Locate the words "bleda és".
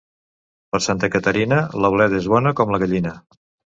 1.97-2.31